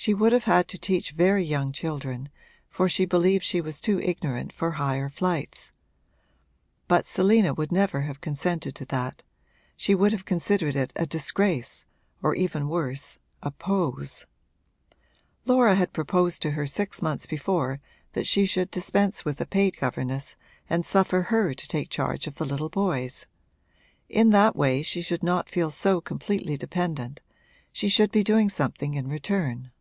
[0.00, 2.28] She would have had to teach very young children,
[2.70, 5.72] for she believed she was too ignorant for higher flights.
[6.86, 9.24] But Selina would never have consented to that
[9.76, 11.84] she would have considered it a disgrace
[12.22, 14.24] or even worse a pose.
[15.44, 17.80] Laura had proposed to her six months before
[18.12, 20.36] that she should dispense with a paid governess
[20.70, 23.26] and suffer her to take charge of the little boys:
[24.08, 27.20] in that way she should not feel so completely dependent
[27.72, 29.72] she should be doing something in return.